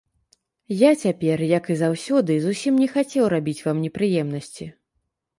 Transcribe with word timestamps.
Я 0.75 0.89
цяпер, 1.01 1.37
як 1.57 1.67
і 1.73 1.75
заўсёды, 1.81 2.37
зусім 2.45 2.79
не 2.83 2.87
хацеў 2.93 3.25
рабіць 3.33 3.63
вам 3.67 3.77
непрыемнасці. 3.89 4.65